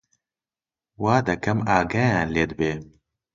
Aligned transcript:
وا 1.03 1.15
دەکەم 1.27 1.59
ئاگایان 1.69 2.27
لێت 2.35 2.51
بێ 2.59 2.71